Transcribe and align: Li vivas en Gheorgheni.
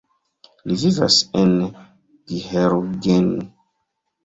Li 0.71 0.77
vivas 0.83 1.17
en 1.41 1.53
Gheorgheni. 2.33 3.49